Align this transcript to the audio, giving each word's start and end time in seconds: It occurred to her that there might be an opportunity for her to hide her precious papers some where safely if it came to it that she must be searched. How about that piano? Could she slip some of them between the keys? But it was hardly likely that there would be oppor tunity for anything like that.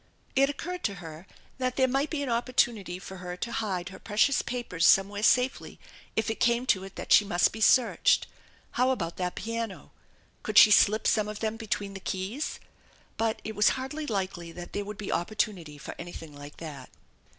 It 0.35 0.49
occurred 0.49 0.83
to 0.85 0.95
her 0.95 1.27
that 1.59 1.75
there 1.75 1.87
might 1.87 2.09
be 2.09 2.23
an 2.23 2.29
opportunity 2.29 2.97
for 2.97 3.17
her 3.17 3.37
to 3.37 3.51
hide 3.51 3.89
her 3.89 3.99
precious 3.99 4.41
papers 4.41 4.87
some 4.87 5.09
where 5.09 5.21
safely 5.21 5.79
if 6.15 6.31
it 6.31 6.39
came 6.39 6.65
to 6.73 6.83
it 6.83 6.95
that 6.95 7.11
she 7.13 7.23
must 7.23 7.51
be 7.51 7.61
searched. 7.61 8.25
How 8.71 8.89
about 8.89 9.17
that 9.17 9.35
piano? 9.35 9.91
Could 10.41 10.57
she 10.57 10.71
slip 10.71 11.05
some 11.05 11.27
of 11.27 11.39
them 11.39 11.55
between 11.55 11.93
the 11.93 11.99
keys? 11.99 12.59
But 13.17 13.41
it 13.43 13.55
was 13.55 13.69
hardly 13.77 14.07
likely 14.07 14.51
that 14.53 14.73
there 14.73 14.85
would 14.85 14.97
be 14.97 15.09
oppor 15.09 15.35
tunity 15.37 15.79
for 15.79 15.93
anything 15.99 16.35
like 16.35 16.57
that. 16.57 16.89